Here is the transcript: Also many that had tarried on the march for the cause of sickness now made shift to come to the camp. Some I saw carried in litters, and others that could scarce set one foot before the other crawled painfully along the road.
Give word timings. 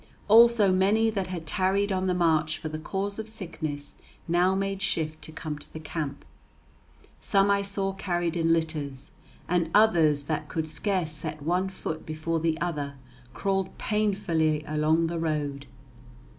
Also 0.27 0.71
many 0.71 1.11
that 1.11 1.27
had 1.27 1.45
tarried 1.45 1.91
on 1.91 2.07
the 2.07 2.15
march 2.15 2.57
for 2.57 2.69
the 2.69 2.79
cause 2.79 3.19
of 3.19 3.29
sickness 3.29 3.93
now 4.27 4.55
made 4.55 4.81
shift 4.81 5.21
to 5.21 5.31
come 5.31 5.59
to 5.59 5.71
the 5.71 5.79
camp. 5.79 6.25
Some 7.19 7.51
I 7.51 7.61
saw 7.61 7.93
carried 7.93 8.35
in 8.35 8.51
litters, 8.51 9.11
and 9.47 9.69
others 9.75 10.23
that 10.23 10.47
could 10.49 10.67
scarce 10.67 11.11
set 11.11 11.43
one 11.43 11.69
foot 11.69 12.03
before 12.03 12.39
the 12.39 12.59
other 12.59 12.95
crawled 13.35 13.77
painfully 13.77 14.63
along 14.67 15.05
the 15.05 15.19
road. 15.19 15.67